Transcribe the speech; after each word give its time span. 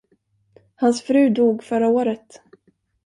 Hans 0.75 1.01
fru 1.01 1.29
dog 1.29 1.63
förra 1.63 1.87
året. 1.87 2.41